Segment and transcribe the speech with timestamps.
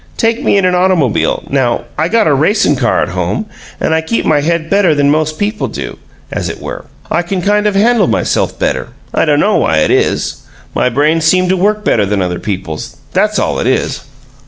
[0.17, 3.45] Take me in an automobile, now I got a racin' car at home
[3.79, 5.99] and I keep my head better than most people do,
[6.31, 6.85] as it were.
[7.11, 10.37] I can kind of handle myself better; I dunno why it is.
[10.73, 14.01] My brains seem to work better than other people's, that's all it is.